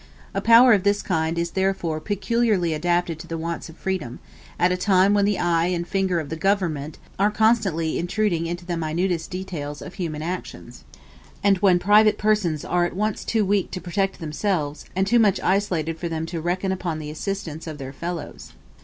A 0.33 0.41
power 0.41 0.73
of 0.73 0.81
this 0.81 1.03
kind 1.03 1.37
is 1.37 1.51
therefore 1.51 1.99
peculiarly 1.99 2.73
adapted 2.73 3.19
to 3.19 3.27
the 3.27 3.37
wants 3.37 3.69
of 3.69 3.77
freedom, 3.77 4.17
at 4.57 4.71
a 4.71 4.75
time 4.75 5.13
when 5.13 5.25
the 5.25 5.37
eye 5.37 5.67
and 5.67 5.87
finger 5.87 6.19
of 6.19 6.29
the 6.29 6.35
government 6.35 6.97
are 7.19 7.29
constantly 7.29 7.99
intruding 7.99 8.47
into 8.47 8.65
the 8.65 8.77
minutest 8.77 9.29
details 9.29 9.79
of 9.79 9.93
human 9.93 10.23
actions, 10.23 10.85
and 11.43 11.59
when 11.59 11.77
private 11.77 12.17
persons 12.17 12.65
are 12.65 12.83
at 12.83 12.95
once 12.95 13.23
too 13.23 13.45
weak 13.45 13.69
to 13.69 13.79
protect 13.79 14.19
themselves, 14.19 14.85
and 14.95 15.05
too 15.05 15.19
much 15.19 15.39
isolated 15.41 15.99
for 15.99 16.09
them 16.09 16.25
to 16.25 16.41
reckon 16.41 16.71
upon 16.71 16.97
the 16.97 17.11
assistance 17.11 17.67
of 17.67 17.77
their 17.77 17.93
fellows. 17.93 18.53